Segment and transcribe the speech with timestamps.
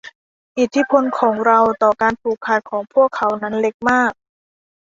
[0.59, 4.11] อิทธิพลของเราต่อการผูกขาดของพวกเขานั้นเล็กมาก